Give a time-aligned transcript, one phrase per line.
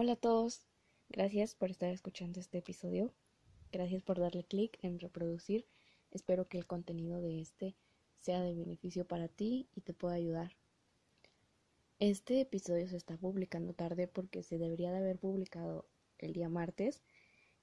[0.00, 0.64] Hola a todos,
[1.08, 3.12] gracias por estar escuchando este episodio,
[3.72, 5.66] gracias por darle clic en reproducir,
[6.12, 7.74] espero que el contenido de este
[8.14, 10.56] sea de beneficio para ti y te pueda ayudar.
[11.98, 17.02] Este episodio se está publicando tarde porque se debería de haber publicado el día martes.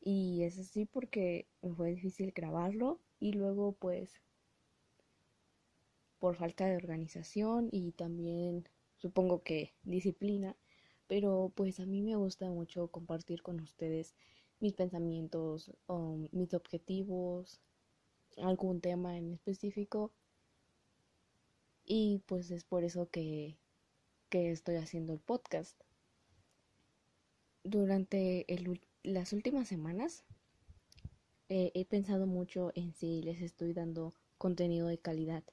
[0.01, 4.11] Y es así porque me fue difícil grabarlo y luego pues
[6.19, 8.67] por falta de organización y también
[8.97, 10.57] supongo que disciplina
[11.07, 14.15] pero pues a mí me gusta mucho compartir con ustedes
[14.59, 17.59] mis pensamientos, um, mis objetivos,
[18.37, 20.11] algún tema en específico
[21.85, 23.57] y pues es por eso que,
[24.29, 25.79] que estoy haciendo el podcast.
[27.63, 28.45] Durante
[29.03, 30.23] las últimas semanas
[31.49, 35.43] eh, he pensado mucho en si les estoy dando contenido de calidad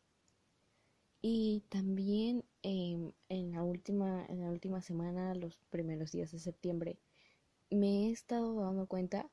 [1.22, 6.98] y también em, en, la última, en la última semana, los primeros días de septiembre,
[7.70, 9.30] me he estado dando cuenta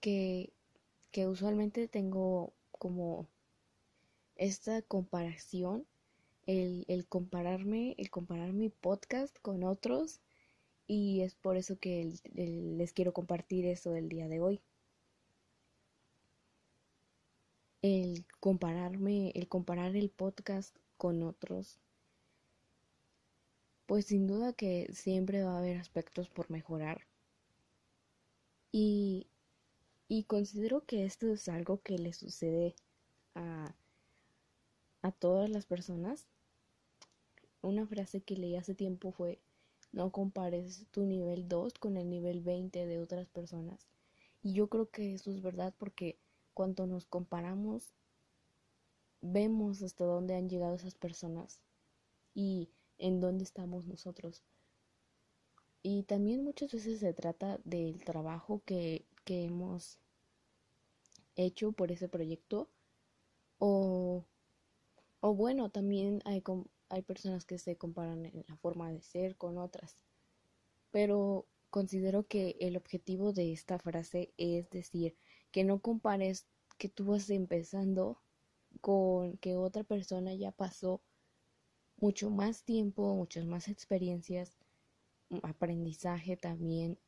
[0.00, 0.52] que,
[1.10, 3.26] que usualmente tengo como
[4.36, 5.86] esta comparación,
[6.46, 10.20] el, el compararme, el comparar mi podcast con otros
[10.86, 14.60] y es por eso que les quiero compartir eso del día de hoy.
[17.82, 21.80] El compararme, el comparar el podcast con otros,
[23.86, 27.02] pues sin duda que siempre va a haber aspectos por mejorar.
[28.70, 29.26] Y,
[30.08, 32.74] y considero que esto es algo que le sucede
[33.34, 33.74] a,
[35.02, 36.26] a todas las personas.
[37.62, 39.40] Una frase que leí hace tiempo fue,
[39.92, 43.88] no compares tu nivel 2 con el nivel 20 de otras personas.
[44.42, 46.16] Y yo creo que eso es verdad porque
[46.54, 47.94] cuando nos comparamos,
[49.20, 51.60] vemos hasta dónde han llegado esas personas
[52.34, 54.42] y en dónde estamos nosotros.
[55.82, 59.98] Y también muchas veces se trata del trabajo que, que hemos
[61.34, 62.68] hecho por ese proyecto
[63.58, 64.24] o,
[65.20, 66.42] o bueno, también hay,
[66.88, 69.96] hay personas que se comparan en la forma de ser con otras.
[70.90, 75.16] Pero considero que el objetivo de esta frase es decir
[75.52, 76.46] que no compares
[76.78, 78.18] que tú vas empezando
[78.80, 81.00] con que otra persona ya pasó
[81.98, 84.56] mucho más tiempo, muchas más experiencias,
[85.42, 86.98] aprendizaje también.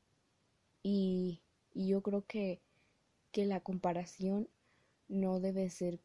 [0.82, 1.40] Y,
[1.72, 2.60] y yo creo que,
[3.32, 4.48] que la comparación
[5.08, 6.00] no debe ser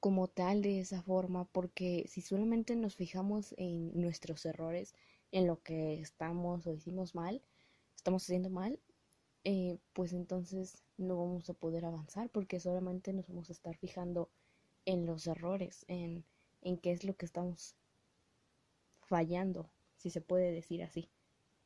[0.00, 4.94] como tal de esa forma, porque si solamente nos fijamos en nuestros errores,
[5.30, 7.40] en lo que estamos o hicimos mal,
[7.96, 8.80] estamos haciendo mal,
[9.44, 14.30] eh, pues entonces no vamos a poder avanzar porque solamente nos vamos a estar fijando
[14.84, 16.24] en los errores, en,
[16.60, 17.74] en qué es lo que estamos
[19.00, 21.08] fallando, si se puede decir así.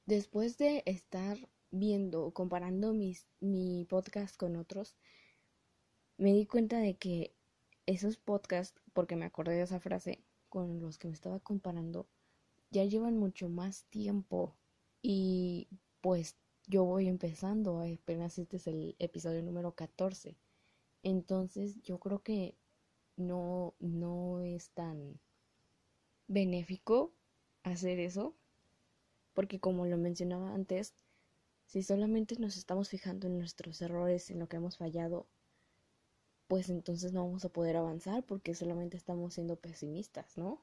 [0.06, 1.36] Después de estar
[1.70, 4.96] viendo, comparando mis, mi podcast con otros,
[6.16, 7.34] me di cuenta de que
[7.86, 12.08] esos podcasts, porque me acordé de esa frase con los que me estaba comparando,
[12.70, 14.56] ya llevan mucho más tiempo
[15.02, 15.68] y
[16.00, 20.36] pues yo voy empezando, apenas este es el episodio número 14.
[21.02, 22.56] Entonces yo creo que
[23.16, 25.20] no, no es tan
[26.26, 27.12] benéfico
[27.62, 28.34] hacer eso,
[29.32, 30.94] porque como lo mencionaba antes,
[31.66, 35.26] si solamente nos estamos fijando en nuestros errores, en lo que hemos fallado,
[36.48, 40.62] pues entonces no vamos a poder avanzar porque solamente estamos siendo pesimistas, ¿no?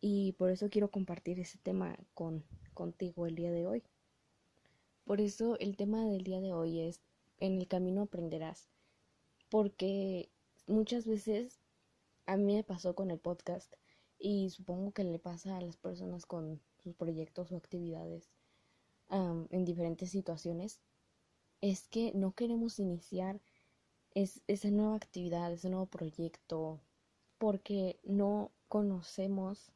[0.00, 2.44] Y por eso quiero compartir ese tema con
[2.74, 3.82] contigo el día de hoy.
[5.08, 7.00] Por eso el tema del día de hoy es
[7.40, 8.68] en el camino aprenderás,
[9.48, 10.28] porque
[10.66, 11.62] muchas veces
[12.26, 13.72] a mí me pasó con el podcast
[14.18, 18.28] y supongo que le pasa a las personas con sus proyectos o actividades
[19.08, 20.78] en diferentes situaciones,
[21.62, 23.40] es que no queremos iniciar
[24.14, 26.82] esa nueva actividad, ese nuevo proyecto,
[27.38, 29.72] porque no conocemos,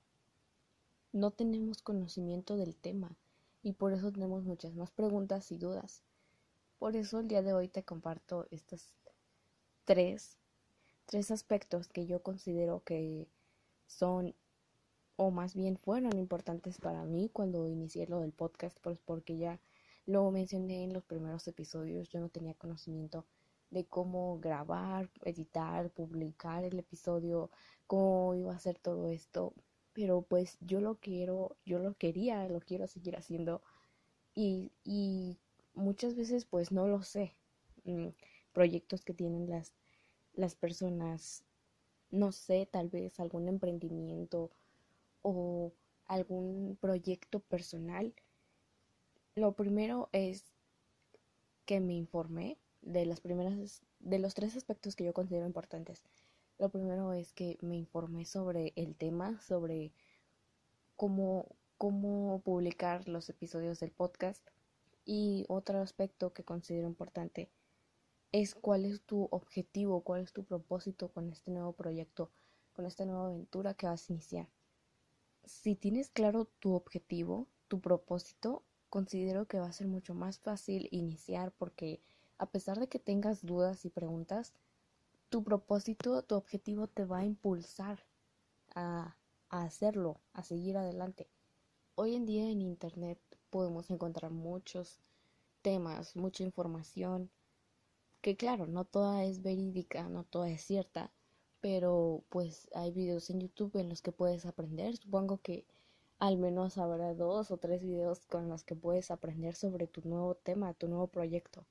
[1.10, 3.16] no tenemos conocimiento del tema
[3.62, 6.02] y por eso tenemos muchas más preguntas y dudas.
[6.78, 8.92] Por eso el día de hoy te comparto estas
[9.84, 10.36] tres,
[11.06, 13.28] tres aspectos que yo considero que
[13.86, 14.34] son
[15.16, 19.60] o más bien fueron importantes para mí cuando inicié lo del podcast, pues porque ya
[20.06, 23.24] lo mencioné en los primeros episodios, yo no tenía conocimiento
[23.70, 27.50] de cómo grabar, editar, publicar el episodio,
[27.86, 29.54] cómo iba a hacer todo esto
[29.94, 33.62] pero pues yo lo quiero, yo lo quería, lo quiero seguir haciendo
[34.34, 35.38] y, y
[35.74, 37.34] muchas veces pues no lo sé.
[37.84, 38.08] Mm,
[38.52, 39.74] proyectos que tienen las,
[40.34, 41.44] las personas,
[42.10, 44.50] no sé, tal vez algún emprendimiento
[45.22, 45.72] o
[46.06, 48.14] algún proyecto personal
[49.34, 50.54] Lo primero es
[51.64, 56.04] que me informé de las primeras de los tres aspectos que yo considero importantes.
[56.62, 59.90] Lo primero es que me informé sobre el tema, sobre
[60.94, 64.46] cómo, cómo publicar los episodios del podcast.
[65.04, 67.50] Y otro aspecto que considero importante
[68.30, 72.30] es cuál es tu objetivo, cuál es tu propósito con este nuevo proyecto,
[72.74, 74.48] con esta nueva aventura que vas a iniciar.
[75.44, 80.86] Si tienes claro tu objetivo, tu propósito, considero que va a ser mucho más fácil
[80.92, 82.00] iniciar porque
[82.38, 84.52] a pesar de que tengas dudas y preguntas,
[85.32, 88.04] tu propósito, tu objetivo te va a impulsar
[88.74, 89.16] a,
[89.48, 91.26] hacerlo, a seguir adelante.
[91.94, 93.18] Hoy en día en Internet
[93.48, 95.00] podemos encontrar muchos
[95.62, 97.30] temas, mucha información,
[98.20, 101.10] que claro, no toda es verídica, no toda es cierta,
[101.62, 104.98] pero pues hay videos en YouTube en los que puedes aprender.
[104.98, 105.64] Supongo que
[106.18, 110.34] al menos habrá dos o tres videos con los que puedes aprender sobre tu nuevo
[110.34, 111.64] tema, tu nuevo proyecto.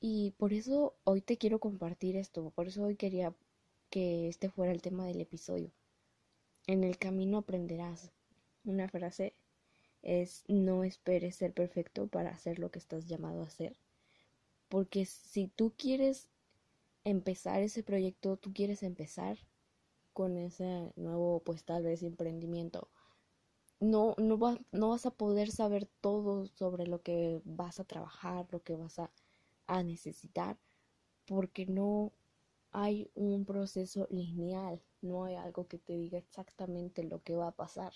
[0.00, 3.34] Y por eso hoy te quiero compartir esto, por eso hoy quería
[3.90, 5.70] que este fuera el tema del episodio.
[6.66, 8.10] En el camino aprenderás.
[8.64, 9.34] Una frase
[10.02, 13.76] es no esperes ser perfecto para hacer lo que estás llamado a hacer.
[14.68, 16.30] Porque si tú quieres
[17.04, 19.38] empezar ese proyecto, tú quieres empezar
[20.12, 22.88] con ese nuevo, pues tal vez emprendimiento,
[23.80, 28.62] no, no, no vas a poder saber todo sobre lo que vas a trabajar, lo
[28.62, 29.10] que vas a,
[29.70, 30.58] a necesitar,
[31.26, 32.12] porque no
[32.72, 37.56] hay un proceso lineal, no hay algo que te diga exactamente lo que va a
[37.56, 37.92] pasar.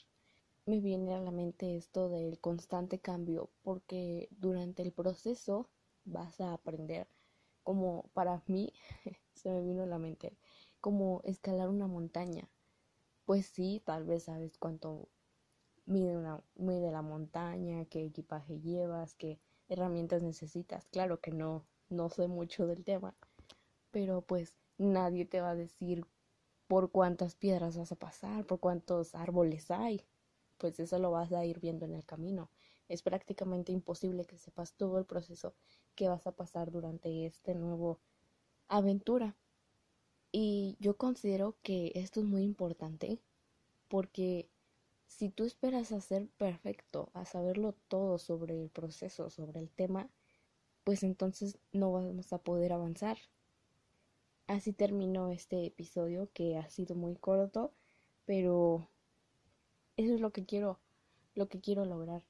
[0.67, 5.69] Me viene a la mente esto del constante cambio, porque durante el proceso
[6.05, 7.09] vas a aprender
[7.65, 8.73] como para mí
[9.35, 10.37] se me vino a la mente
[10.81, 12.49] como escalar una montaña
[13.25, 15.09] pues sí tal vez sabes cuánto
[15.87, 20.87] mide una mide la montaña qué equipaje llevas qué herramientas necesitas.
[20.89, 23.15] Claro que no no sé mucho del tema
[23.95, 26.05] pero pues nadie te va a decir
[26.67, 30.05] por cuántas piedras vas a pasar por cuántos árboles hay.
[30.59, 32.51] Pues eso lo vas a ir viendo en el camino.
[32.89, 35.55] Es prácticamente imposible que sepas todo el proceso
[35.95, 38.01] que vas a pasar durante este nuevo
[38.67, 39.37] aventura.
[40.33, 43.21] Y yo considero que esto es muy importante
[43.87, 44.49] porque
[45.07, 50.09] si tú esperas a ser perfecto, a saberlo todo sobre el proceso, sobre el tema,
[50.85, 53.19] pues entonces no vamos a poder avanzar.
[54.47, 57.73] Así terminó este episodio que ha sido muy corto,
[58.27, 58.89] pero
[59.97, 60.81] eso es lo que quiero,
[61.35, 62.23] lo que quiero lograr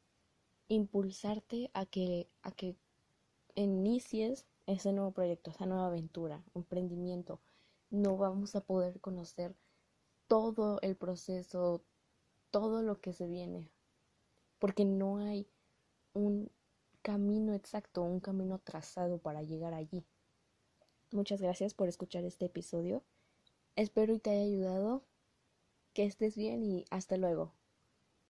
[0.69, 2.77] impulsarte a que, a que
[3.55, 7.41] inicies ese nuevo proyecto, esa nueva aventura, emprendimiento.
[7.91, 9.55] No vamos a poder conocer
[10.27, 11.83] todo el proceso,
[12.55, 13.69] todo lo que se viene,
[14.61, 15.49] porque no hay
[16.13, 16.53] un
[17.03, 20.05] camino exacto, un camino trazado para llegar allí.
[21.11, 23.03] Muchas gracias por escuchar este episodio.
[23.75, 25.03] Espero y te haya ayudado.
[25.95, 27.53] Que estés bien y hasta luego.